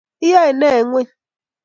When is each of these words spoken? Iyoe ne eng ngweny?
Iyoe 0.25 0.51
ne 0.57 0.67
eng 0.77 0.87
ngweny? 0.89 1.09